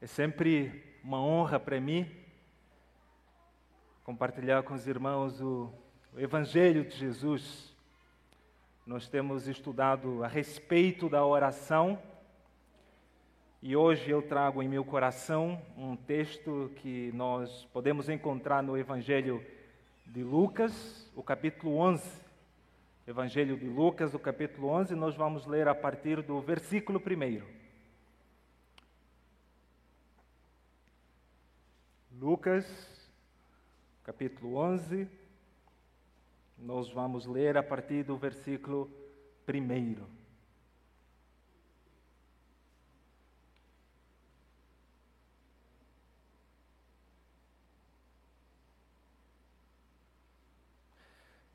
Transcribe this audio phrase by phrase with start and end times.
[0.00, 2.08] É sempre uma honra para mim
[4.04, 5.72] compartilhar com os irmãos o,
[6.16, 7.74] Evangelho de Jesus.
[8.86, 12.00] Nós temos estudado a respeito da oração
[13.60, 19.44] e hoje eu trago em meu coração um texto que nós podemos encontrar no Evangelho
[20.06, 22.08] de Lucas, o capítulo 11.
[23.04, 27.57] Evangelho de Lucas, o capítulo 11, nós vamos ler a partir do versículo 1.
[32.20, 32.66] Lucas,
[34.02, 35.08] capítulo 11.
[36.58, 38.90] Nós vamos ler a partir do versículo
[39.48, 40.04] 1.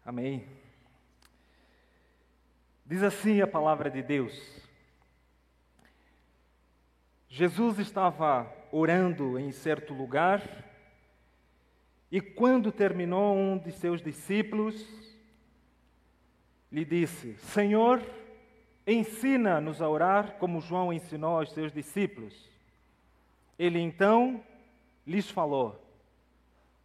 [0.05, 0.47] Amém.
[2.85, 4.62] Diz assim a palavra de Deus.
[7.35, 10.39] Jesus estava orando em certo lugar,
[12.11, 14.87] e quando terminou, um de seus discípulos
[16.71, 18.03] lhe disse: Senhor,
[18.85, 22.47] ensina-nos a orar como João ensinou aos seus discípulos.
[23.57, 24.43] Ele então
[25.03, 25.83] lhes falou: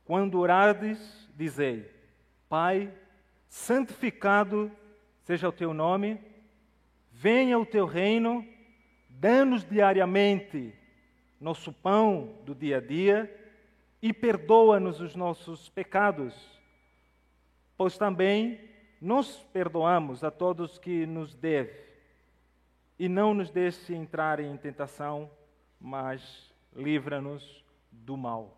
[0.07, 1.93] Quando orardes, dizei:
[2.49, 2.91] Pai,
[3.51, 4.73] santificado
[5.25, 6.19] seja o teu nome,
[7.13, 8.43] venha o teu reino,
[9.19, 10.73] dá-nos diariamente
[11.41, 13.35] nosso pão do dia a dia
[14.01, 16.35] e perdoa-nos os nossos pecados,
[17.77, 18.61] pois também
[19.01, 21.89] nós perdoamos a todos que nos devem.
[22.99, 25.31] E não nos deixe entrar em tentação,
[25.81, 28.57] mas livra-nos do mal.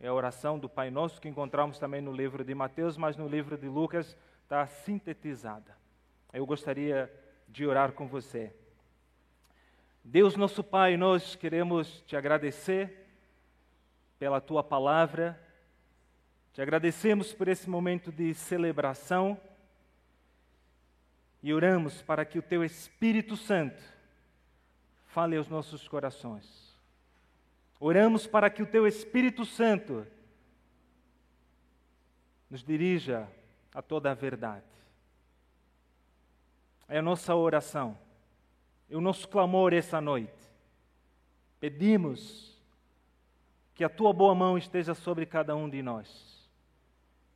[0.00, 3.28] É a oração do Pai Nosso que encontramos também no livro de Mateus, mas no
[3.28, 5.76] livro de Lucas está sintetizada.
[6.32, 7.12] Eu gostaria
[7.48, 8.52] de orar com você.
[10.06, 13.06] Deus nosso Pai, nós queremos te agradecer
[14.18, 15.40] pela tua palavra,
[16.52, 19.40] te agradecemos por esse momento de celebração
[21.42, 23.82] e oramos para que o teu Espírito Santo
[25.06, 26.78] fale aos nossos corações.
[27.80, 30.06] Oramos para que o teu Espírito Santo
[32.50, 33.26] nos dirija
[33.72, 34.66] a toda a verdade.
[36.86, 38.03] É a nossa oração
[38.88, 40.32] e o nosso clamor essa noite.
[41.60, 42.54] Pedimos
[43.74, 46.48] que a tua boa mão esteja sobre cada um de nós,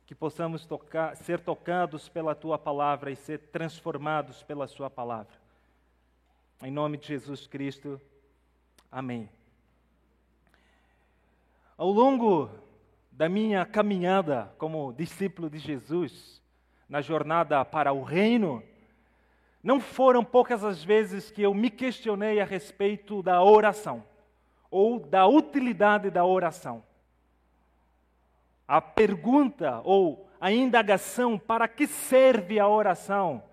[0.05, 5.33] que possamos tocar, ser tocados pela tua palavra e ser transformados pela sua palavra.
[6.61, 7.99] Em nome de Jesus Cristo,
[8.91, 9.29] amém.
[11.77, 12.49] Ao longo
[13.11, 16.41] da minha caminhada como discípulo de Jesus,
[16.87, 18.63] na jornada para o reino,
[19.63, 24.03] não foram poucas as vezes que eu me questionei a respeito da oração
[24.71, 26.83] ou da utilidade da oração.
[28.67, 33.43] A pergunta ou a indagação para que serve a oração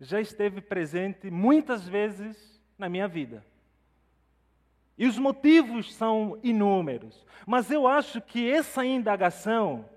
[0.00, 3.44] já esteve presente muitas vezes na minha vida.
[4.98, 9.88] E os motivos são inúmeros, mas eu acho que essa indagação,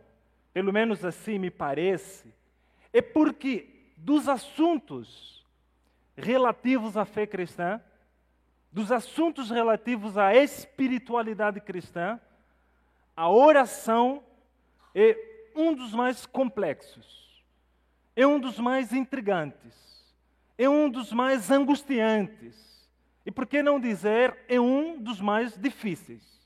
[0.53, 2.33] pelo menos assim me parece,
[2.93, 3.72] é porque
[4.03, 5.45] dos assuntos
[6.17, 7.81] relativos à fé cristã,
[8.69, 12.19] dos assuntos relativos à espiritualidade cristã,
[13.15, 14.21] a oração
[14.93, 15.17] é
[15.55, 17.41] um dos mais complexos,
[18.13, 20.13] é um dos mais intrigantes,
[20.57, 22.89] é um dos mais angustiantes,
[23.25, 26.45] e por que não dizer, é um dos mais difíceis.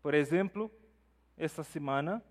[0.00, 0.70] Por exemplo,
[1.36, 2.22] essa semana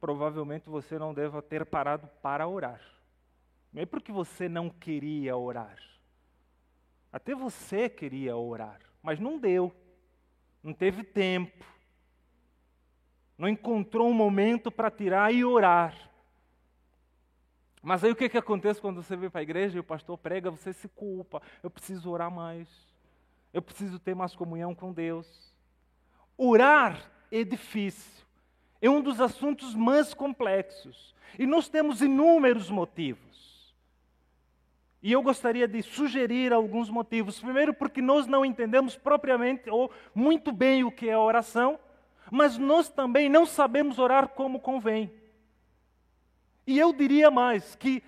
[0.00, 2.80] provavelmente você não deve ter parado para orar.
[3.72, 5.76] Não é porque você não queria orar.
[7.12, 9.72] Até você queria orar, mas não deu.
[10.62, 11.64] Não teve tempo.
[13.36, 16.10] Não encontrou um momento para tirar e orar.
[17.82, 20.18] Mas aí o que, que acontece quando você vem para a igreja e o pastor
[20.18, 21.40] prega, você se culpa.
[21.62, 22.68] Eu preciso orar mais.
[23.52, 25.54] Eu preciso ter mais comunhão com Deus.
[26.36, 28.20] Orar é difícil
[28.80, 31.14] é um dos assuntos mais complexos.
[31.38, 33.30] E nós temos inúmeros motivos.
[35.02, 37.40] E eu gostaria de sugerir alguns motivos.
[37.40, 41.78] Primeiro, porque nós não entendemos propriamente ou muito bem o que é oração,
[42.30, 45.10] mas nós também não sabemos orar como convém.
[46.66, 48.02] E eu diria mais que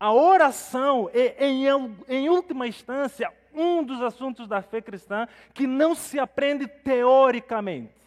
[0.00, 1.64] a oração é, em,
[2.08, 7.97] em última instância, um dos assuntos da fé cristã que não se aprende teoricamente.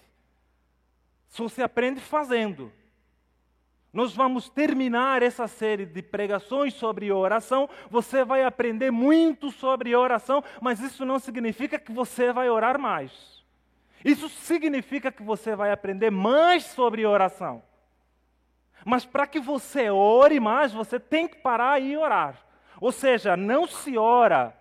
[1.32, 2.72] Só se aprende fazendo.
[3.94, 7.70] Nós vamos terminar essa série de pregações sobre oração.
[7.90, 13.42] Você vai aprender muito sobre oração, mas isso não significa que você vai orar mais.
[14.04, 17.64] Isso significa que você vai aprender mais sobre oração.
[18.86, 22.46] Mas para que você ore mais, você tem que parar e orar.
[22.82, 24.54] Ou seja, não se ora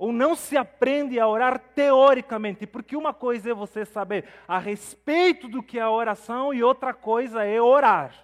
[0.00, 5.46] ou não se aprende a orar teoricamente, porque uma coisa é você saber a respeito
[5.46, 8.14] do que é a oração e outra coisa é orar.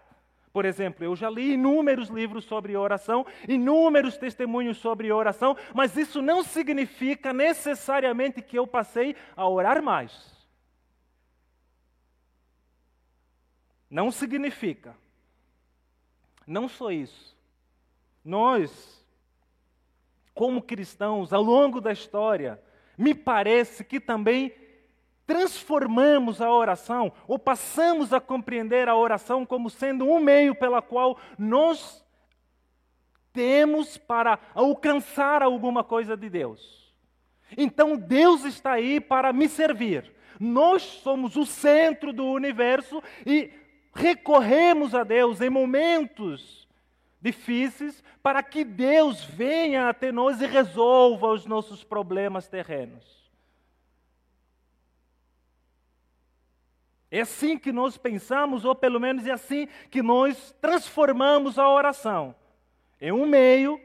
[0.55, 6.23] Por exemplo, eu já li inúmeros livros sobre oração, inúmeros testemunhos sobre oração, mas isso
[6.23, 10.35] não significa necessariamente que eu passei a orar mais.
[13.91, 14.97] Não significa.
[16.47, 17.37] Não só isso.
[18.25, 19.06] Nós,
[20.37, 22.63] como cristãos, ao longo da história,
[22.97, 24.53] me parece que também
[25.27, 31.19] transformamos a oração ou passamos a compreender a oração como sendo um meio pela qual
[31.39, 32.05] nós
[33.33, 36.95] temos para alcançar alguma coisa de Deus.
[37.57, 40.13] Então Deus está aí para me servir.
[40.39, 43.51] Nós somos o centro do universo e
[43.95, 46.66] recorremos a Deus em momentos
[47.21, 53.17] difíceis para que Deus venha até nós e resolva os nossos problemas terrenos.
[57.11, 62.35] É assim que nós pensamos, ou pelo menos é assim que nós transformamos a oração.
[63.01, 63.81] É um meio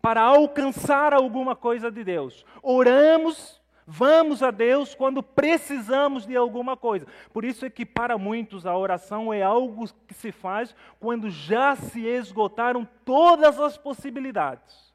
[0.00, 2.44] para alcançar alguma coisa de Deus.
[2.62, 7.06] Oramos Vamos a Deus quando precisamos de alguma coisa.
[7.32, 11.74] Por isso é que para muitos a oração é algo que se faz quando já
[11.74, 14.92] se esgotaram todas as possibilidades.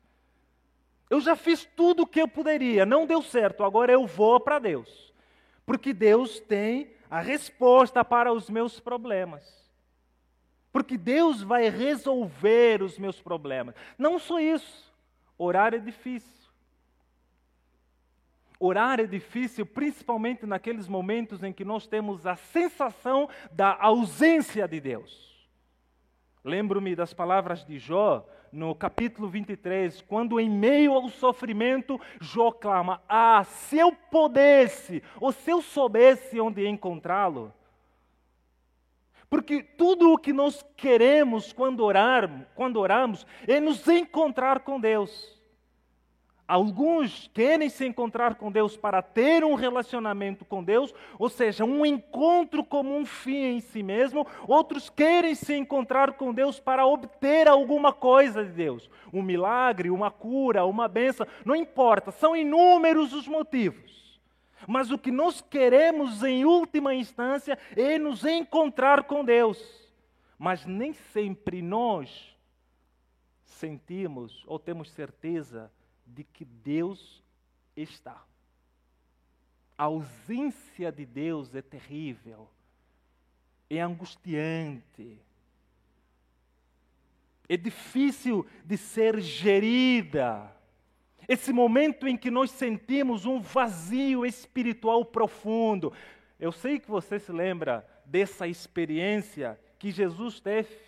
[1.10, 4.60] Eu já fiz tudo o que eu poderia, não deu certo, agora eu vou para
[4.60, 5.14] Deus.
[5.66, 9.44] Porque Deus tem a resposta para os meus problemas.
[10.72, 13.76] Porque Deus vai resolver os meus problemas.
[13.98, 14.94] Não só isso,
[15.38, 16.37] orar é difícil.
[18.60, 24.80] Orar é difícil, principalmente naqueles momentos em que nós temos a sensação da ausência de
[24.80, 25.48] Deus.
[26.44, 33.02] Lembro-me das palavras de Jó no capítulo 23, quando em meio ao sofrimento Jó clama:
[33.08, 37.54] Ah, se eu pudesse, ou se eu soubesse onde encontrá-lo.
[39.30, 41.84] Porque tudo o que nós queremos quando,
[42.56, 45.37] quando oramos é nos encontrar com Deus.
[46.48, 51.86] Alguns querem se encontrar com Deus para ter um relacionamento com Deus, ou seja, um
[51.86, 54.26] encontro como um fim em si mesmo.
[54.48, 60.10] Outros querem se encontrar com Deus para obter alguma coisa de Deus, um milagre, uma
[60.10, 64.18] cura, uma benção, não importa, são inúmeros os motivos.
[64.66, 69.62] Mas o que nós queremos em última instância é nos encontrar com Deus.
[70.40, 72.38] Mas nem sempre nós
[73.44, 75.70] sentimos ou temos certeza
[76.08, 77.24] de que Deus
[77.76, 78.24] está.
[79.78, 82.50] A ausência de Deus é terrível,
[83.70, 85.20] é angustiante,
[87.48, 90.52] é difícil de ser gerida.
[91.28, 95.94] Esse momento em que nós sentimos um vazio espiritual profundo.
[96.40, 100.88] Eu sei que você se lembra dessa experiência que Jesus teve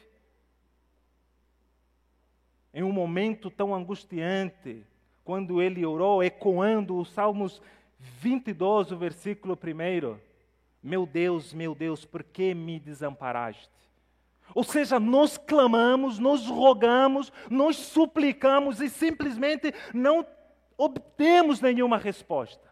[2.73, 4.85] em um momento tão angustiante
[5.29, 7.61] quando ele orou, ecoando os Salmos
[7.99, 10.17] 22, o versículo 1.
[10.81, 13.69] Meu Deus, meu Deus, por que me desamparaste?
[14.55, 20.25] Ou seja, nós clamamos, nós rogamos, nós suplicamos e simplesmente não
[20.75, 22.67] obtemos nenhuma resposta.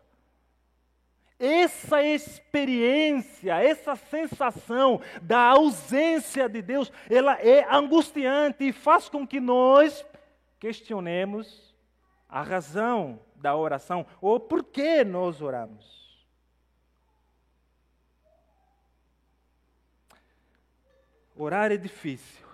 [1.38, 9.40] Essa experiência, essa sensação da ausência de Deus, ela é angustiante e faz com que
[9.40, 10.04] nós
[10.60, 11.68] questionemos
[12.28, 15.98] a razão da oração ou por que nós oramos.
[21.36, 22.46] Orar é difícil.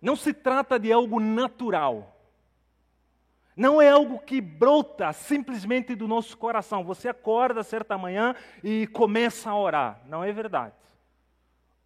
[0.00, 2.12] Não se trata de algo natural.
[3.56, 6.84] Não é algo que brota simplesmente do nosso coração.
[6.84, 10.00] Você acorda certa manhã e começa a orar.
[10.06, 10.74] Não é verdade.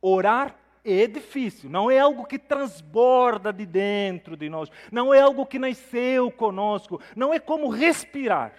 [0.00, 5.44] Orar é difícil, não é algo que transborda de dentro de nós, não é algo
[5.44, 8.54] que nasceu conosco, não é como respirar.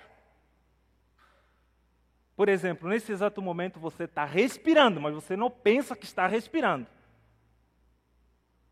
[2.36, 6.88] Por exemplo, nesse exato momento você está respirando, mas você não pensa que está respirando.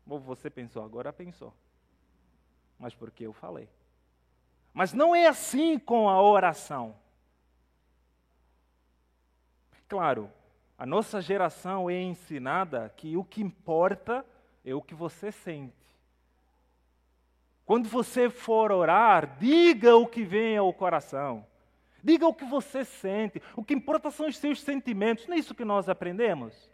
[0.08, 1.52] Ou você pensou, agora pensou.
[2.78, 3.68] Mas porque eu falei.
[4.72, 6.94] Mas não é assim com a oração.
[9.88, 10.30] Claro,
[10.78, 14.24] A nossa geração é ensinada que o que importa
[14.64, 15.74] é o que você sente.
[17.64, 21.46] Quando você for orar, diga o que vem ao coração.
[22.02, 23.42] Diga o que você sente.
[23.56, 25.26] O que importa são os seus sentimentos.
[25.26, 26.70] Não é isso que nós aprendemos?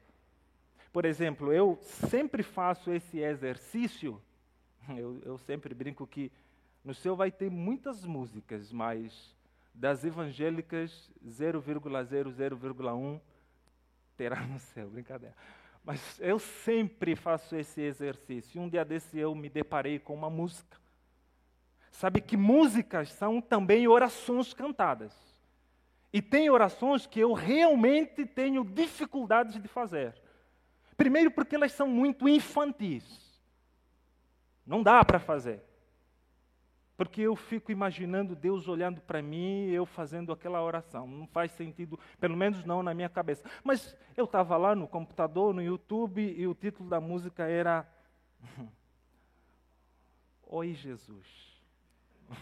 [0.93, 4.21] Por exemplo, eu sempre faço esse exercício.
[4.91, 6.31] Eu, eu sempre brinco que
[6.85, 9.35] no céu vai ter muitas músicas, mas
[9.73, 13.21] das evangélicas 0,00,1
[14.23, 15.35] terá no céu, brincadeira.
[15.85, 18.61] Mas eu sempre faço esse exercício.
[18.61, 20.81] Um dia desse eu me deparei com uma música.
[21.91, 25.13] Sabe que músicas são também orações cantadas.
[26.13, 30.15] E tem orações que eu realmente tenho dificuldades de fazer.
[30.97, 33.05] Primeiro porque elas são muito infantis.
[34.65, 35.61] Não dá para fazer.
[37.03, 41.05] Porque eu fico imaginando Deus olhando para mim e eu fazendo aquela oração.
[41.05, 43.43] Não faz sentido, pelo menos não na minha cabeça.
[43.65, 47.85] Mas eu estava lá no computador, no YouTube, e o título da música era
[50.47, 51.61] Oi Jesus.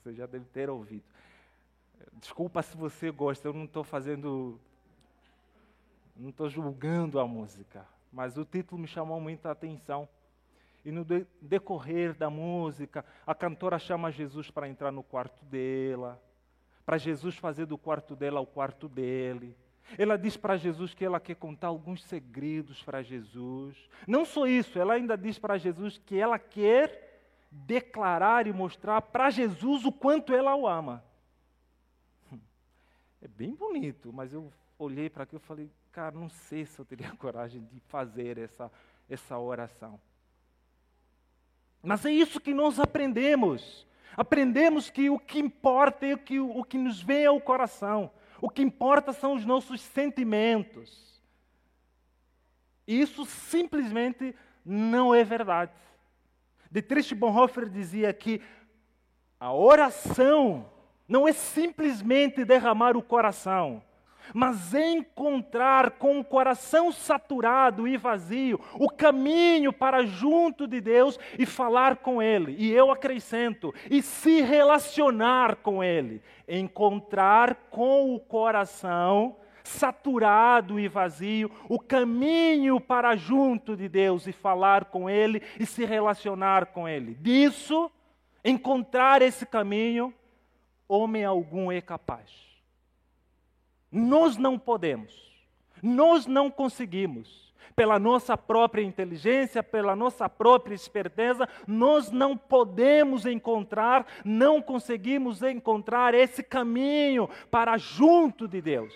[0.00, 1.04] Você já deve ter ouvido.
[2.14, 4.58] Desculpa se você gosta, eu não estou fazendo.
[6.16, 7.86] Não estou julgando a música.
[8.10, 10.08] Mas o título me chamou muita atenção.
[10.88, 11.04] E no
[11.42, 16.18] decorrer da música, a cantora chama Jesus para entrar no quarto dela,
[16.86, 19.54] para Jesus fazer do quarto dela o quarto dele.
[19.98, 23.76] Ela diz para Jesus que ela quer contar alguns segredos para Jesus.
[24.06, 27.20] Não só isso, ela ainda diz para Jesus que ela quer
[27.52, 31.04] declarar e mostrar para Jesus o quanto ela o ama.
[33.20, 36.84] É bem bonito, mas eu olhei para aquilo e falei, cara, não sei se eu
[36.86, 38.72] teria coragem de fazer essa,
[39.06, 40.00] essa oração.
[41.82, 43.86] Mas é isso que nós aprendemos.
[44.16, 48.10] Aprendemos que o que importa é o que, o que nos vem ao coração.
[48.40, 51.22] O que importa são os nossos sentimentos.
[52.86, 55.72] E isso simplesmente não é verdade.
[56.70, 58.42] Dietrich Bonhoeffer dizia que
[59.38, 60.70] a oração
[61.06, 63.82] não é simplesmente derramar o coração,
[64.34, 71.46] mas encontrar com o coração saturado e vazio o caminho para junto de Deus e
[71.46, 72.54] falar com Ele.
[72.58, 76.22] E eu acrescento, e se relacionar com Ele.
[76.46, 79.36] Encontrar com o coração
[79.68, 85.84] saturado e vazio o caminho para junto de Deus e falar com Ele e se
[85.84, 87.14] relacionar com Ele.
[87.20, 87.90] Disso,
[88.44, 90.12] encontrar esse caminho,
[90.88, 92.47] homem algum é capaz.
[93.90, 95.14] Nós não podemos,
[95.82, 97.48] nós não conseguimos.
[97.76, 106.12] Pela nossa própria inteligência, pela nossa própria esperteza, nós não podemos encontrar, não conseguimos encontrar
[106.12, 108.92] esse caminho para junto de Deus.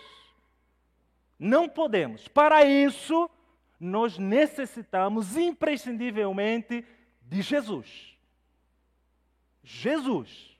[1.38, 2.26] Não podemos.
[2.26, 3.30] Para isso,
[3.78, 6.84] nós necessitamos imprescindivelmente
[7.22, 8.16] de Jesus.
[9.62, 10.56] Jesus.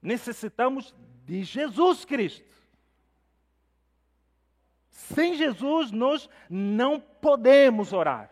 [0.00, 2.44] Necessitamos de Jesus Cristo.
[4.98, 8.30] Sem Jesus, nós não podemos orar.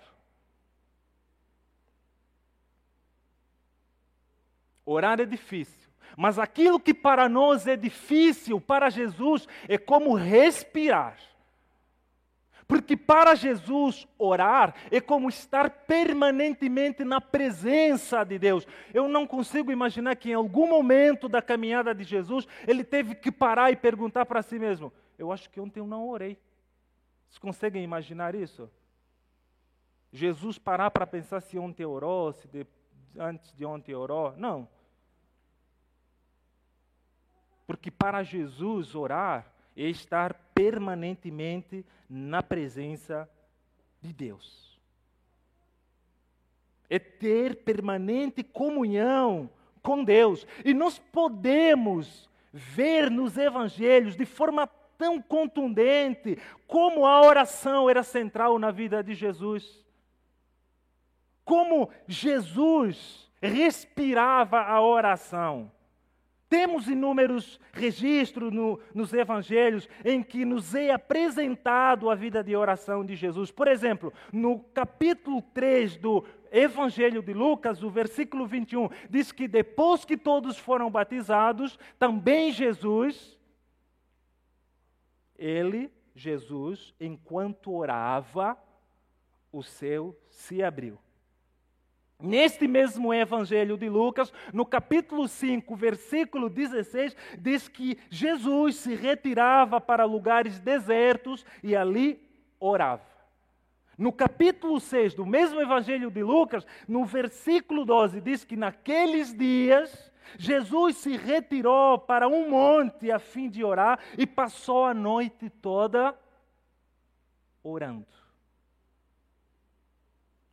[4.84, 11.16] Orar é difícil, mas aquilo que para nós é difícil, para Jesus, é como respirar.
[12.66, 18.66] Porque para Jesus, orar é como estar permanentemente na presença de Deus.
[18.92, 23.30] Eu não consigo imaginar que em algum momento da caminhada de Jesus, ele teve que
[23.30, 26.36] parar e perguntar para si mesmo: Eu acho que ontem eu não orei.
[27.28, 28.70] Vocês conseguem imaginar isso?
[30.12, 32.66] Jesus parar para pensar se ontem orou, se de,
[33.18, 34.34] antes de ontem orou?
[34.36, 34.68] Não.
[37.66, 43.28] Porque para Jesus orar é estar permanentemente na presença
[44.00, 44.80] de Deus.
[46.88, 49.50] É ter permanente comunhão
[49.82, 50.46] com Deus.
[50.64, 58.58] E nós podemos ver nos evangelhos de forma tão contundente como a oração era central
[58.58, 59.84] na vida de Jesus.
[61.44, 65.70] Como Jesus respirava a oração.
[66.48, 73.04] Temos inúmeros registros no, nos evangelhos em que nos é apresentado a vida de oração
[73.04, 73.50] de Jesus.
[73.50, 80.04] Por exemplo, no capítulo 3 do Evangelho de Lucas, o versículo 21, diz que depois
[80.04, 83.35] que todos foram batizados, também Jesus
[85.38, 88.56] ele, Jesus, enquanto orava,
[89.52, 90.98] o céu se abriu.
[92.18, 99.78] Neste mesmo Evangelho de Lucas, no capítulo 5, versículo 16, diz que Jesus se retirava
[99.80, 102.18] para lugares desertos e ali
[102.58, 103.04] orava.
[103.98, 110.10] No capítulo 6 do mesmo Evangelho de Lucas, no versículo 12, diz que naqueles dias
[110.38, 116.16] Jesus se retirou para um monte a fim de orar e passou a noite toda
[117.62, 118.06] orando.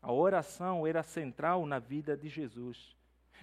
[0.01, 2.95] A oração era central na vida de Jesus.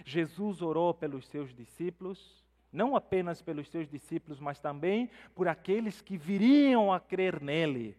[0.05, 6.17] Jesus orou pelos seus discípulos, não apenas pelos seus discípulos, mas também por aqueles que
[6.17, 7.97] viriam a crer nele.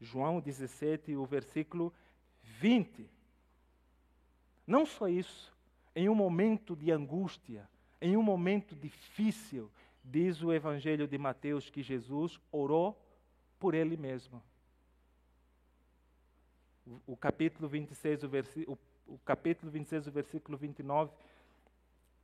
[0.00, 1.92] João 17, o versículo
[2.42, 3.08] 20.
[4.66, 5.53] Não só isso,
[5.94, 7.68] em um momento de angústia,
[8.00, 9.70] em um momento difícil,
[10.02, 13.00] diz o Evangelho de Mateus que Jesus orou
[13.58, 14.42] por ele mesmo.
[17.06, 18.28] O capítulo 26, o,
[18.66, 18.78] o,
[19.14, 21.12] o capítulo 26, o versículo 29,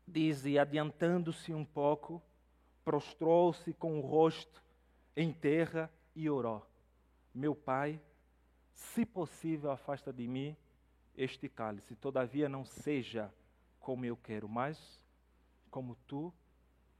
[0.06, 2.20] diz: E adiantando-se um pouco,
[2.84, 4.62] prostrou-se com o rosto
[5.16, 6.66] em terra e orou:
[7.34, 7.98] Meu pai,
[8.74, 10.54] se possível, afasta de mim
[11.16, 13.32] este cálice, todavia não seja
[13.80, 15.02] como eu quero, mas
[15.70, 16.32] como tu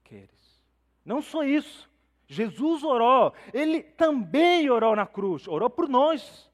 [0.02, 0.60] queres.
[1.04, 1.88] Não só isso,
[2.26, 6.50] Jesus orou, ele também orou na cruz, orou por nós.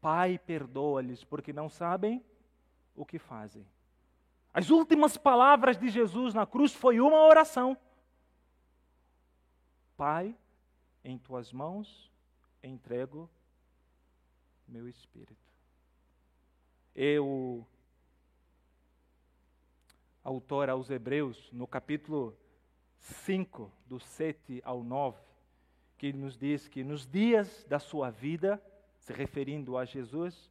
[0.00, 2.24] Pai, perdoa-lhes, porque não sabem
[2.94, 3.66] o que fazem.
[4.52, 7.76] As últimas palavras de Jesus na cruz foi uma oração.
[9.96, 10.36] Pai,
[11.02, 12.10] em tuas mãos
[12.62, 13.28] entrego
[14.66, 15.52] meu espírito.
[16.94, 17.66] Eu,
[20.24, 22.34] autor aos Hebreus, no capítulo
[22.98, 25.18] 5, do 7 ao 9,
[25.98, 28.60] que nos diz que nos dias da sua vida,
[29.00, 30.50] se referindo a Jesus,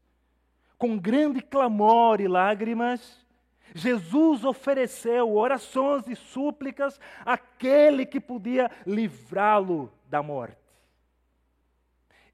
[0.77, 3.25] com grande clamor e lágrimas,
[3.73, 10.57] Jesus ofereceu orações e súplicas àquele que podia livrá-lo da morte.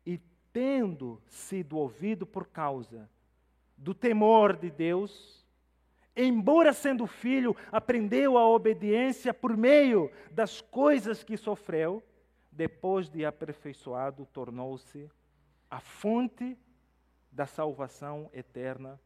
[0.06, 0.20] E
[0.52, 3.10] tendo sido ouvido por causa
[3.78, 5.40] do temor de Deus,
[6.16, 12.04] embora sendo filho, aprendeu a obediência por meio das coisas que sofreu,
[12.52, 15.10] depois de aperfeiçoado, tornou-se
[15.70, 16.58] a fonte
[17.32, 19.00] da salvação eterna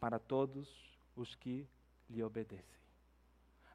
[0.00, 0.68] para todos
[1.14, 1.68] os que
[2.08, 2.78] lhe obedecem.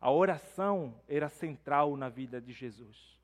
[0.02, 3.18] A oração era central na vida de Jesus.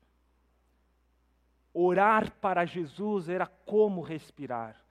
[1.74, 4.82] Orar para Jesus era como respirar.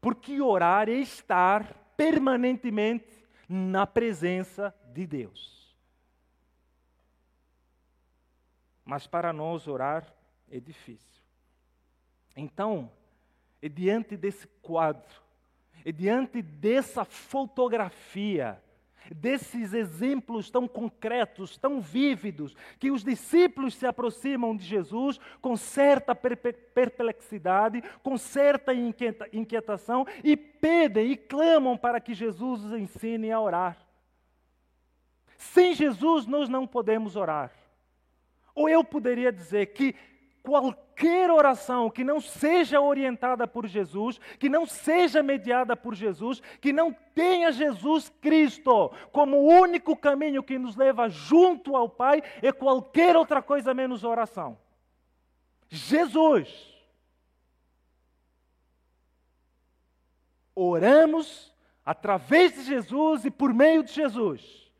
[0.00, 3.17] Porque orar é estar permanentemente
[3.48, 5.74] na presença de Deus.
[8.84, 10.12] Mas para nós orar
[10.50, 11.22] é difícil.
[12.36, 12.90] Então,
[13.60, 15.22] e diante desse quadro,
[15.84, 18.62] e diante dessa fotografia,
[19.14, 26.14] desses exemplos tão concretos, tão vívidos, que os discípulos se aproximam de Jesus com certa
[26.14, 28.72] perplexidade, com certa
[29.32, 33.78] inquietação e pedem e clamam para que Jesus os ensine a orar.
[35.36, 37.52] Sem Jesus nós não podemos orar.
[38.54, 39.94] Ou eu poderia dizer que
[40.48, 46.72] qualquer oração que não seja orientada por Jesus, que não seja mediada por Jesus, que
[46.72, 52.50] não tenha Jesus Cristo como o único caminho que nos leva junto ao Pai, é
[52.50, 54.58] qualquer outra coisa menos oração.
[55.68, 56.74] Jesus.
[60.54, 64.72] Oramos através de Jesus e por meio de Jesus.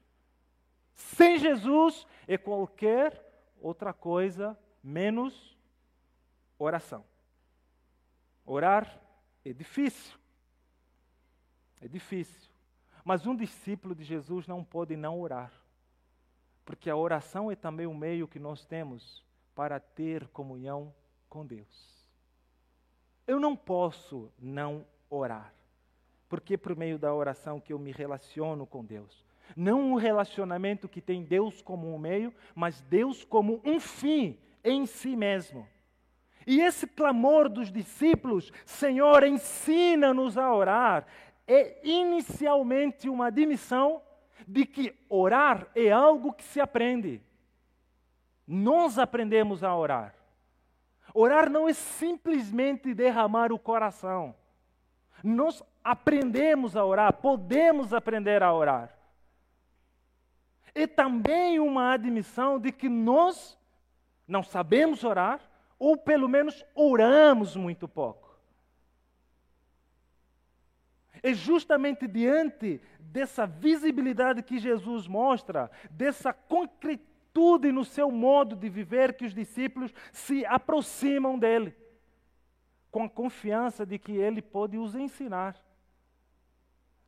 [0.94, 3.22] Sem Jesus é qualquer
[3.60, 5.57] outra coisa menos
[6.58, 7.04] oração.
[8.44, 9.00] Orar
[9.44, 10.18] é difícil.
[11.80, 12.50] É difícil.
[13.04, 15.52] Mas um discípulo de Jesus não pode não orar.
[16.64, 20.94] Porque a oração é também o meio que nós temos para ter comunhão
[21.28, 22.06] com Deus.
[23.26, 25.54] Eu não posso não orar.
[26.28, 29.24] Porque é por meio da oração que eu me relaciono com Deus.
[29.56, 34.84] Não um relacionamento que tem Deus como um meio, mas Deus como um fim em
[34.84, 35.66] si mesmo.
[36.48, 41.06] E esse clamor dos discípulos, Senhor, ensina-nos a orar,
[41.46, 44.00] é inicialmente uma admissão
[44.46, 47.20] de que orar é algo que se aprende.
[48.46, 50.14] Nós aprendemos a orar.
[51.12, 54.34] Orar não é simplesmente derramar o coração.
[55.22, 58.96] Nós aprendemos a orar, podemos aprender a orar.
[60.74, 63.58] É também uma admissão de que nós
[64.26, 65.42] não sabemos orar,
[65.78, 68.28] ou pelo menos oramos muito pouco.
[71.22, 79.16] É justamente diante dessa visibilidade que Jesus mostra, dessa concretude no seu modo de viver,
[79.16, 81.74] que os discípulos se aproximam dele,
[82.90, 85.56] com a confiança de que ele pode os ensinar.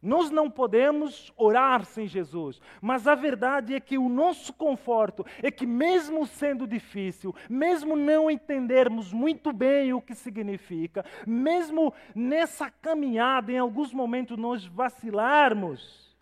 [0.03, 5.51] Nós não podemos orar sem Jesus, mas a verdade é que o nosso conforto é
[5.51, 13.53] que, mesmo sendo difícil, mesmo não entendermos muito bem o que significa, mesmo nessa caminhada,
[13.53, 16.17] em alguns momentos nós vacilarmos,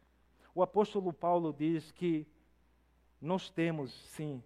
[0.53, 2.27] o apóstolo Paulo diz que
[3.21, 4.43] nós temos, sim,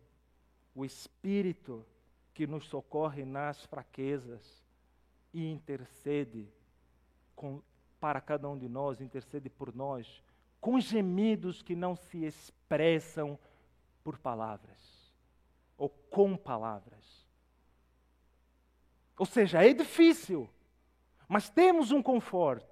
[0.74, 1.86] o Espírito
[2.34, 4.62] que nos socorre nas fraquezas
[5.32, 6.46] e intercede
[7.34, 7.62] com
[8.02, 10.24] para cada um de nós, intercede por nós,
[10.60, 13.38] com gemidos que não se expressam
[14.02, 15.14] por palavras
[15.78, 17.24] ou com palavras.
[19.16, 20.50] Ou seja, é difícil,
[21.28, 22.66] mas temos um conforto.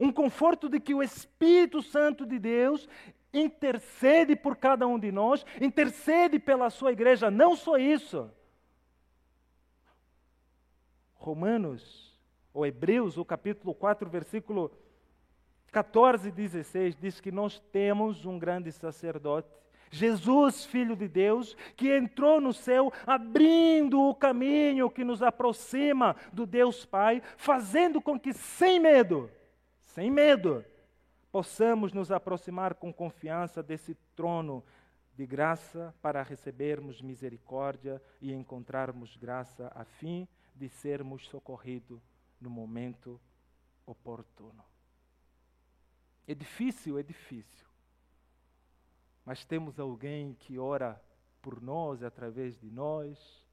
[0.00, 2.88] Um conforto de que o Espírito Santo de Deus
[3.34, 8.30] intercede por cada um de nós, intercede pela sua igreja, não só isso.
[11.16, 12.07] Romanos
[12.58, 14.72] ou Hebreus, o capítulo 4, versículo
[15.70, 19.48] 14 e 16, diz que nós temos um grande sacerdote,
[19.92, 26.44] Jesus, Filho de Deus, que entrou no céu, abrindo o caminho que nos aproxima do
[26.44, 29.30] Deus Pai, fazendo com que, sem medo,
[29.78, 30.64] sem medo,
[31.30, 34.64] possamos nos aproximar com confiança desse trono
[35.14, 43.20] de graça para recebermos misericórdia e encontrarmos graça a fim de sermos socorridos no momento
[43.86, 44.64] oportuno.
[46.26, 47.66] É difícil, é difícil.
[49.24, 51.00] Mas temos alguém que ora
[51.40, 53.46] por nós, através de nós.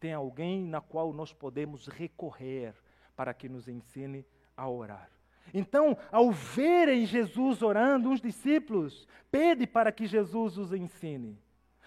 [0.00, 2.74] Tem alguém na qual nós podemos recorrer
[3.14, 4.26] para que nos ensine
[4.56, 5.10] a orar.
[5.52, 11.38] Então, ao verem Jesus orando, uns discípulos pedem para que Jesus os ensine.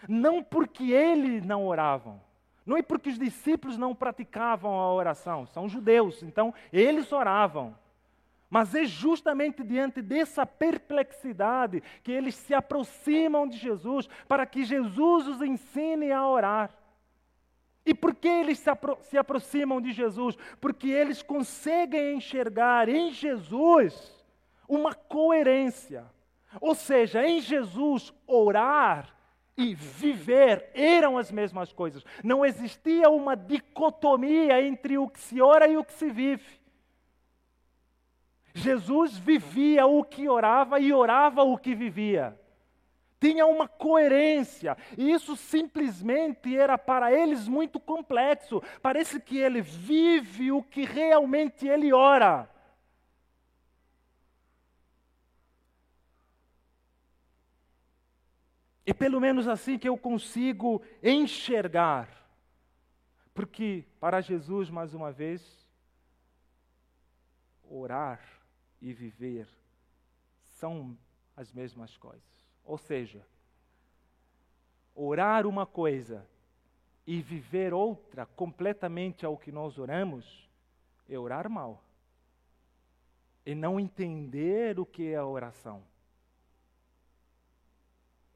[0.08, 2.22] Não porque eles não oravam,
[2.66, 7.78] não é porque os discípulos não praticavam a oração, são judeus, então eles oravam.
[8.50, 15.28] Mas é justamente diante dessa perplexidade que eles se aproximam de Jesus, para que Jesus
[15.28, 16.72] os ensine a orar.
[17.86, 20.36] E por que eles se, apro se aproximam de Jesus?
[20.60, 24.26] Porque eles conseguem enxergar em Jesus
[24.68, 26.06] uma coerência.
[26.60, 29.16] Ou seja, em Jesus, orar
[29.58, 32.04] e viver eram as mesmas coisas.
[32.24, 36.60] Não existia uma dicotomia entre o que se ora e o que se vive.
[38.54, 42.40] Jesus vivia o que orava e orava o que vivia.
[43.20, 48.62] Tinha uma coerência, e isso simplesmente era para eles muito complexo.
[48.82, 52.50] Parece que ele vive o que realmente ele ora.
[58.86, 62.10] É pelo menos assim que eu consigo enxergar.
[63.34, 65.68] Porque para Jesus, mais uma vez,
[67.70, 68.22] orar
[68.82, 69.48] e viver
[70.58, 70.98] são
[71.36, 72.24] as mesmas coisas.
[72.64, 73.26] Ou seja,
[74.94, 76.26] orar uma coisa
[77.06, 80.50] e viver outra completamente ao que nós oramos
[81.10, 81.84] é orar mal.
[83.46, 85.84] É não entender o que é a oração.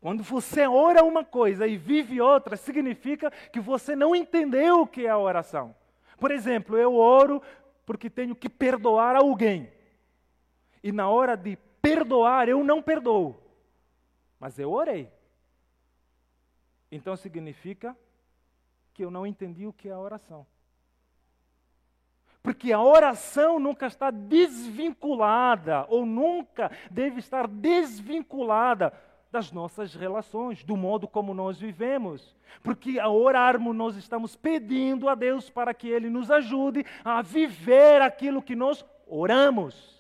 [0.01, 5.05] Quando você ora uma coisa e vive outra, significa que você não entendeu o que
[5.05, 5.75] é a oração.
[6.17, 7.41] Por exemplo, eu oro
[7.85, 9.71] porque tenho que perdoar alguém.
[10.81, 13.41] E na hora de perdoar, eu não perdoo.
[14.39, 15.11] Mas eu orei.
[16.89, 17.95] Então significa
[18.93, 20.45] que eu não entendi o que é a oração.
[22.41, 28.93] Porque a oração nunca está desvinculada, ou nunca deve estar desvinculada
[29.31, 32.35] das nossas relações, do modo como nós vivemos.
[32.63, 38.01] Porque ao orarmos, nós estamos pedindo a Deus para que Ele nos ajude a viver
[38.01, 39.99] aquilo que nós oramos.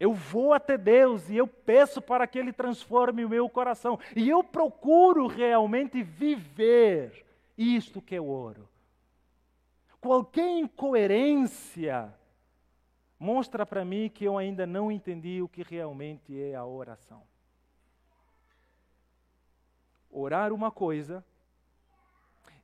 [0.00, 4.00] Eu vou até Deus e eu peço para que Ele transforme o meu coração.
[4.16, 7.24] E eu procuro realmente viver
[7.56, 8.68] isto que eu oro.
[10.00, 12.12] Qualquer incoerência
[13.22, 17.22] mostra para mim que eu ainda não entendi o que realmente é a oração.
[20.10, 21.24] Orar uma coisa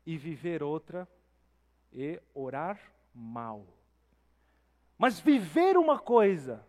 [0.05, 1.09] e viver outra
[1.93, 2.81] é orar
[3.15, 3.65] mal.
[4.99, 6.67] Mas viver uma coisa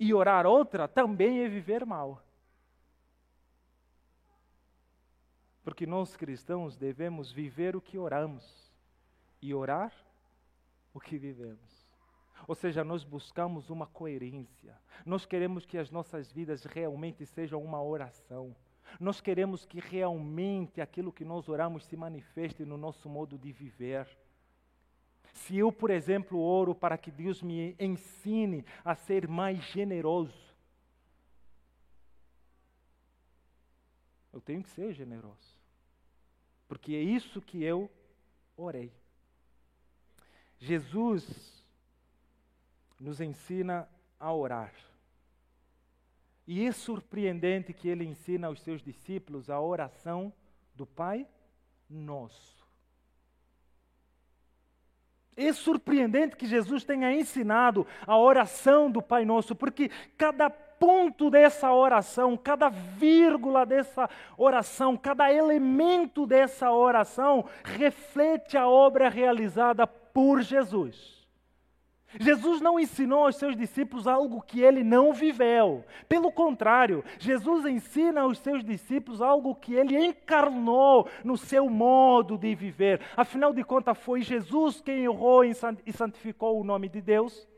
[0.00, 2.24] e orar outra também é viver mal.
[5.62, 8.72] Porque nós cristãos devemos viver o que oramos
[9.42, 9.92] e orar
[10.94, 11.81] o que vivemos.
[12.46, 14.76] Ou seja, nós buscamos uma coerência.
[15.04, 18.54] Nós queremos que as nossas vidas realmente sejam uma oração.
[19.00, 24.06] Nós queremos que realmente aquilo que nós oramos se manifeste no nosso modo de viver.
[25.32, 30.52] Se eu, por exemplo, oro para que Deus me ensine a ser mais generoso,
[34.32, 35.56] eu tenho que ser generoso.
[36.68, 37.90] Porque é isso que eu
[38.56, 38.92] orei.
[40.58, 41.61] Jesus
[43.02, 43.88] nos ensina
[44.18, 44.72] a orar.
[46.46, 50.32] E é surpreendente que ele ensina aos seus discípulos a oração
[50.74, 51.26] do Pai
[51.90, 52.62] Nosso.
[55.36, 61.72] É surpreendente que Jesus tenha ensinado a oração do Pai Nosso, porque cada ponto dessa
[61.72, 71.21] oração, cada vírgula dessa oração, cada elemento dessa oração reflete a obra realizada por Jesus.
[72.18, 75.84] Jesus não ensinou aos seus discípulos algo que ele não viveu.
[76.08, 82.54] Pelo contrário, Jesus ensina aos seus discípulos algo que ele encarnou no seu modo de
[82.54, 83.00] viver.
[83.16, 87.48] Afinal de contas, foi Jesus quem honrou e santificou o nome de Deus.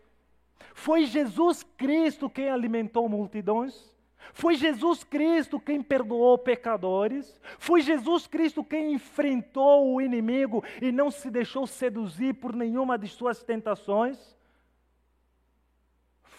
[0.72, 3.94] Foi Jesus Cristo quem alimentou multidões.
[4.32, 7.40] Foi Jesus Cristo quem perdoou pecadores.
[7.58, 13.06] Foi Jesus Cristo quem enfrentou o inimigo e não se deixou seduzir por nenhuma de
[13.08, 14.33] suas tentações.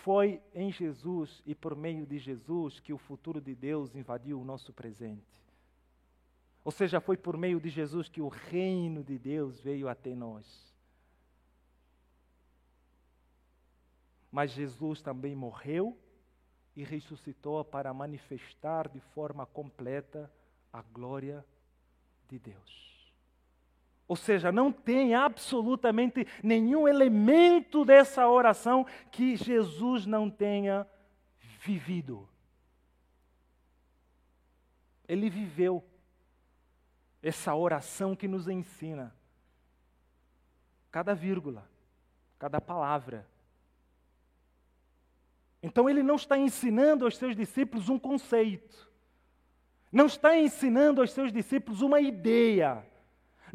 [0.06, 4.46] Foi em Jesus e por meio de Jesus que o futuro de Deus invadiu o
[4.46, 5.44] nosso presente.
[6.64, 10.72] Ou seja, foi por meio de Jesus que o reino de Deus veio até nós.
[14.32, 15.98] Mas Jesus também morreu
[16.76, 20.32] e ressuscitou para manifestar de forma completa
[20.72, 21.44] a glória
[22.30, 22.95] de Deus.
[24.08, 30.88] Ou seja, não tem absolutamente nenhum elemento dessa oração que Jesus não tenha
[31.60, 32.30] vivido.
[35.08, 35.84] Ele viveu
[37.22, 39.16] essa oração que nos ensina
[40.92, 41.68] cada vírgula,
[42.38, 43.28] cada palavra.
[45.62, 48.88] Então ele não está ensinando aos seus discípulos um conceito,
[49.92, 52.86] não está ensinando aos seus discípulos uma ideia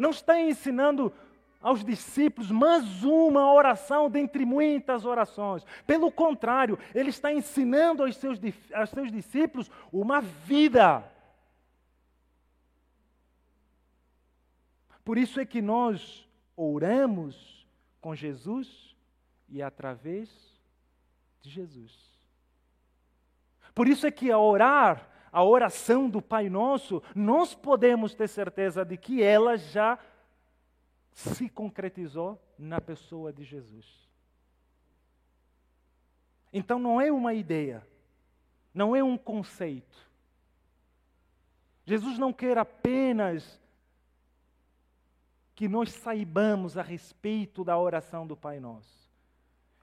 [0.00, 1.12] não está ensinando
[1.60, 5.64] aos discípulos mais uma oração dentre muitas orações.
[5.86, 8.40] Pelo contrário, ele está ensinando aos seus,
[8.72, 11.04] aos seus discípulos uma vida.
[15.04, 17.66] Por isso é que nós oramos
[18.00, 18.96] com Jesus
[19.48, 20.30] e através
[21.42, 21.92] de Jesus.
[23.74, 28.84] Por isso é que a orar a oração do Pai Nosso, nós podemos ter certeza
[28.84, 29.98] de que ela já
[31.12, 33.86] se concretizou na pessoa de Jesus.
[36.52, 37.86] Então não é uma ideia,
[38.74, 40.10] não é um conceito.
[41.84, 43.60] Jesus não quer apenas
[45.54, 49.10] que nós saibamos a respeito da oração do Pai Nosso.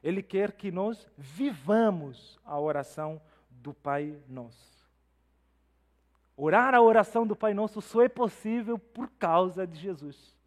[0.03, 4.76] Ele quer que nós vivamos a oração do Pai Nosso.
[6.39, 10.37] Orar a oração do Pai Nosso só é possível por causa de Jesus.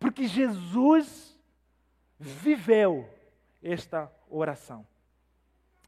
[0.00, 1.38] Porque Jesus
[2.18, 3.08] viveu
[3.62, 4.84] esta oração.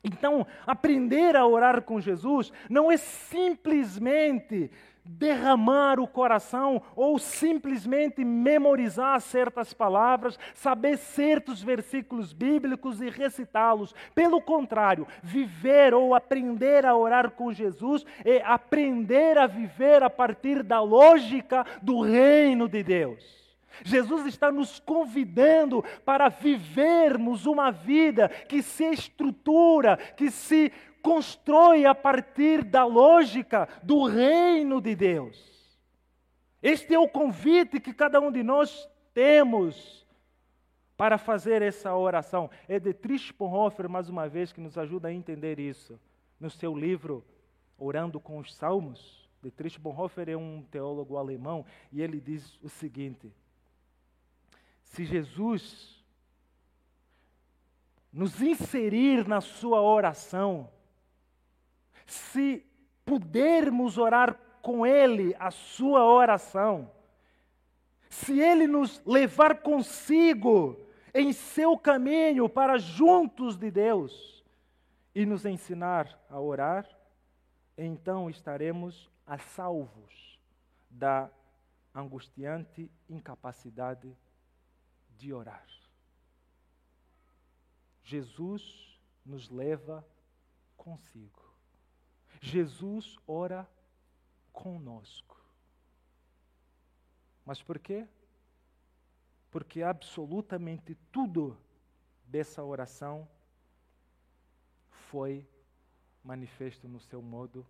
[0.05, 4.71] Então, aprender a orar com Jesus não é simplesmente
[5.05, 13.95] derramar o coração ou simplesmente memorizar certas palavras, saber certos versículos bíblicos e recitá-los.
[14.15, 20.63] Pelo contrário, viver ou aprender a orar com Jesus é aprender a viver a partir
[20.63, 23.43] da lógica do reino de Deus.
[23.85, 30.71] Jesus está nos convidando para vivermos uma vida que se estrutura, que se
[31.03, 35.53] constrói a partir da lógica do reino de Deus.
[36.63, 40.07] Este é o convite que cada um de nós temos
[40.97, 42.49] para fazer essa oração.
[42.69, 45.99] É de Dietrich Bonhoeffer, mais uma vez, que nos ajuda a entender isso.
[46.39, 47.25] No seu livro
[47.77, 53.33] Orando com os Salmos, Dietrich Bonhoeffer é um teólogo alemão e ele diz o seguinte:
[54.85, 56.01] Se Jesus
[58.13, 60.71] nos inserir na sua oração,
[62.07, 62.65] se
[63.05, 66.91] pudermos orar com Ele a sua oração,
[68.09, 70.79] se Ele nos levar consigo
[71.15, 74.45] em seu caminho para juntos de Deus
[75.15, 76.89] e nos ensinar a orar,
[77.77, 80.39] então estaremos a salvos
[80.91, 81.31] da
[81.95, 84.17] angustiante incapacidade
[85.17, 85.67] de orar.
[88.03, 90.05] Jesus nos leva
[90.77, 91.52] consigo.
[92.45, 93.69] Jesus ora
[94.53, 95.41] conosco.
[97.47, 98.05] Mas por quê?
[99.49, 101.57] Porque absolutamente tudo
[102.27, 103.29] dessa oração
[105.09, 105.47] foi
[106.25, 107.65] manifesto no seu modo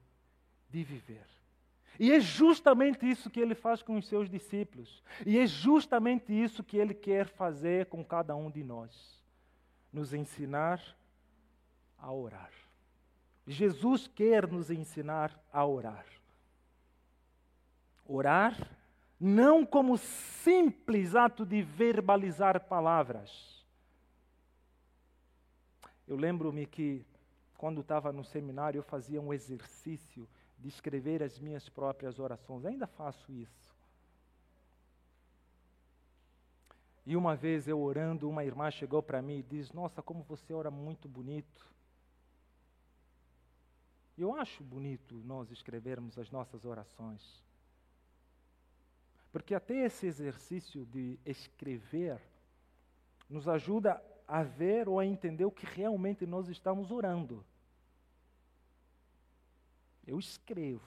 [0.71, 1.27] de viver.
[2.01, 5.03] E é justamente isso que ele faz com os seus discípulos.
[5.27, 9.23] E é justamente isso que ele quer fazer com cada um de nós
[9.93, 10.83] nos ensinar
[11.99, 12.62] a orar.
[13.47, 16.07] Jesus quer nos ensinar a orar.
[18.07, 18.57] Orar
[19.19, 23.65] não como simples ato de verbalizar palavras.
[26.09, 27.07] Eu lembro-me que,
[27.57, 30.29] quando estava no seminário, eu fazia um exercício
[30.59, 32.65] de escrever as minhas próprias orações.
[32.65, 33.73] Ainda faço isso.
[37.05, 40.53] E uma vez eu orando, uma irmã chegou para mim e disse: Nossa, como você
[40.53, 41.73] ora muito bonito.
[44.17, 47.43] Eu acho bonito nós escrevermos as nossas orações.
[49.33, 52.21] Porque até esse exercício de escrever
[53.29, 57.45] nos ajuda a ver ou a entender o que realmente nós estamos orando.
[60.07, 60.87] Eu escrevo.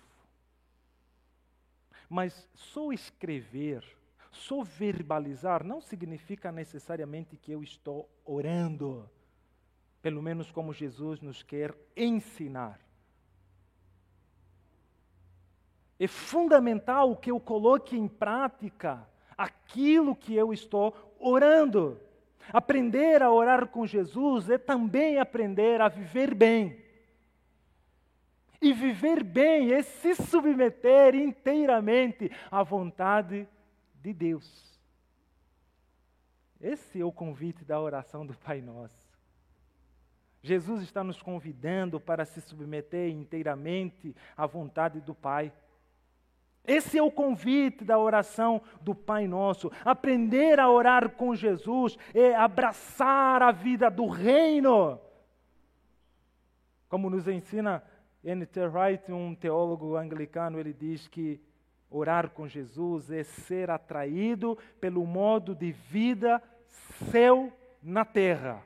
[2.08, 3.84] Mas só escrever
[4.36, 9.10] só verbalizar não significa necessariamente que eu estou orando,
[10.02, 12.80] pelo menos como Jesus nos quer ensinar.
[16.00, 22.00] É fundamental que eu coloque em prática aquilo que eu estou orando.
[22.52, 26.84] Aprender a orar com Jesus é também aprender a viver bem.
[28.62, 33.48] E viver bem é se submeter inteiramente à vontade
[34.02, 34.66] de Deus.
[36.60, 39.06] Esse é o convite da oração do Pai Nosso.
[40.42, 45.52] Jesus está nos convidando para se submeter inteiramente à vontade do Pai.
[46.68, 49.72] Esse é o convite da oração do Pai Nosso.
[49.84, 55.00] Aprender a orar com Jesus é abraçar a vida do reino.
[56.90, 57.84] Como nos ensina
[58.24, 58.68] N.T.
[58.68, 61.42] Wright, um teólogo anglicano, ele diz que
[61.90, 66.42] Orar com Jesus é ser atraído pelo modo de vida
[67.10, 68.62] seu na terra.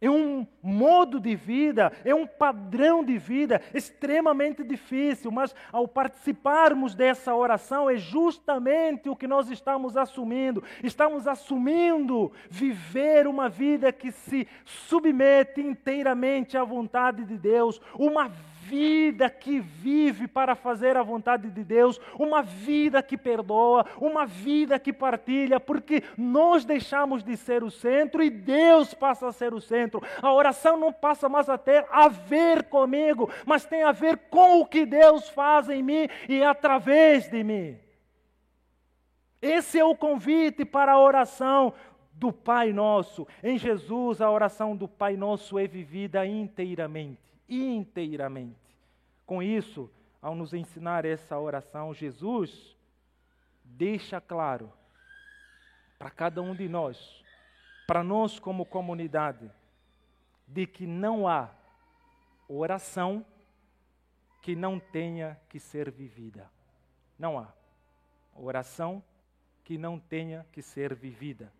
[0.00, 6.94] É um modo de vida, é um padrão de vida extremamente difícil, mas ao participarmos
[6.94, 10.62] dessa oração é justamente o que nós estamos assumindo.
[10.84, 18.28] Estamos assumindo viver uma vida que se submete inteiramente à vontade de Deus, uma
[18.68, 24.78] vida que vive para fazer a vontade de Deus, uma vida que perdoa, uma vida
[24.78, 29.60] que partilha, porque nós deixamos de ser o centro e Deus passa a ser o
[29.60, 30.02] centro.
[30.20, 34.60] A oração não passa mais a ter a ver comigo, mas tem a ver com
[34.60, 37.78] o que Deus faz em mim e através de mim.
[39.40, 41.72] Esse é o convite para a oração
[42.12, 43.26] do Pai Nosso.
[43.42, 48.76] Em Jesus, a oração do Pai Nosso é vivida inteiramente inteiramente.
[49.24, 52.76] Com isso, ao nos ensinar essa oração, Jesus
[53.64, 54.72] deixa claro
[55.98, 57.24] para cada um de nós,
[57.86, 59.50] para nós como comunidade,
[60.46, 61.50] de que não há
[62.48, 63.24] oração
[64.40, 66.50] que não tenha que ser vivida.
[67.18, 67.52] Não há
[68.34, 69.02] oração
[69.64, 71.52] que não tenha que ser vivida.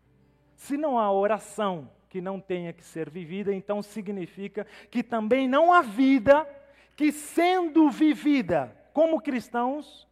[0.55, 5.71] Se não há oração que não tenha que ser vivida, então significa que também não
[5.71, 6.47] há vida
[6.95, 10.07] que, sendo vivida como cristãos,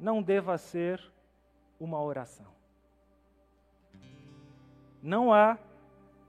[0.00, 1.00] não deva ser
[1.78, 2.50] uma oração.
[5.02, 5.58] Não há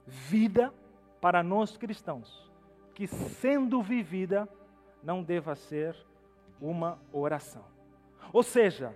[0.05, 0.73] vida
[1.21, 2.51] para nós cristãos
[2.93, 4.47] que, sendo vivida,
[5.01, 5.95] não deva ser
[6.61, 7.65] uma oração.
[8.31, 8.95] Ou seja,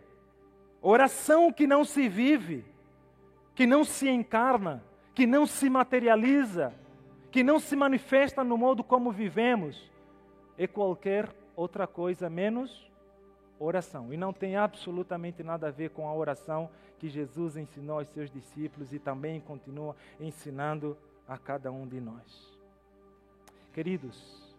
[0.82, 2.66] oração que não se vive,
[3.56, 4.84] que não se encarna,
[5.18, 6.72] que não se materializa,
[7.32, 9.92] que não se manifesta no modo como vivemos,
[10.56, 12.88] é qualquer outra coisa menos
[13.58, 14.14] oração.
[14.14, 16.70] E não tem absolutamente nada a ver com a oração
[17.00, 20.96] que Jesus ensinou aos seus discípulos e também continua ensinando
[21.28, 22.56] a cada um de nós.
[23.74, 24.56] Queridos,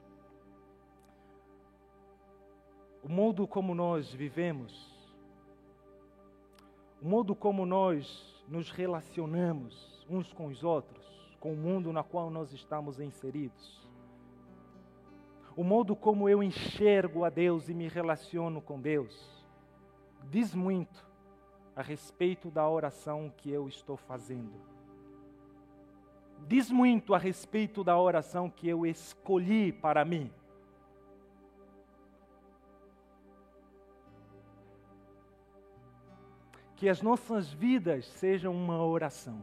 [3.01, 4.93] o modo como nós vivemos,
[7.01, 11.06] o modo como nós nos relacionamos, uns com os outros,
[11.38, 13.88] com o mundo na qual nós estamos inseridos.
[15.56, 19.38] O modo como eu enxergo a Deus e me relaciono com Deus
[20.30, 21.06] diz muito
[21.74, 24.61] a respeito da oração que eu estou fazendo.
[26.46, 30.30] Diz muito a respeito da oração que eu escolhi para mim.
[36.76, 39.42] Que as nossas vidas sejam uma oração.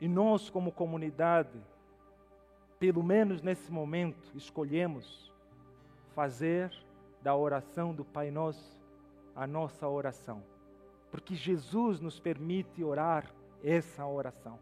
[0.00, 1.58] E nós, como comunidade,
[2.78, 5.32] pelo menos nesse momento, escolhemos
[6.14, 6.70] fazer
[7.22, 8.76] da oração do Pai Nosso
[9.34, 10.42] a nossa oração.
[11.10, 13.30] Porque Jesus nos permite orar
[13.62, 14.58] essa oração.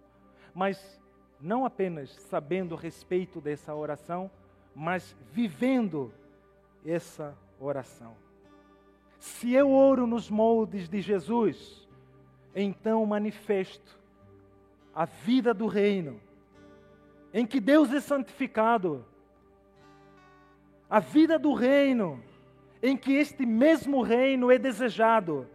[0.53, 1.01] Mas
[1.41, 4.31] não apenas sabendo a respeito dessa oração,
[4.75, 6.13] mas vivendo
[6.85, 8.17] essa oração.
[9.19, 11.89] Se eu oro nos moldes de Jesus,
[12.55, 13.99] então manifesto
[14.95, 16.21] a vida do reino,
[17.33, 19.05] em que Deus é santificado,
[20.89, 22.23] a vida do reino,
[22.81, 25.49] em que este mesmo reino é desejado,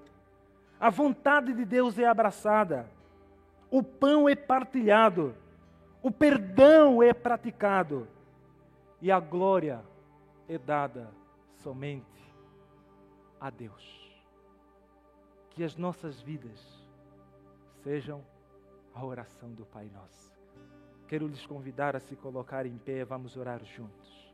[0.80, 2.90] a vontade de Deus é abraçada,
[3.72, 5.36] o pão é partilhado,
[6.02, 8.08] o perdão é praticado
[9.02, 9.82] e a glória
[10.48, 11.10] é dada
[11.58, 12.06] somente
[13.40, 14.00] a Deus.
[15.52, 16.60] Que as nossas vidas
[17.84, 18.24] sejam
[19.00, 20.34] a oração do Pai Nosso.
[21.08, 24.29] Quero lhes convidar a se colocar em pé, vamos orar juntos.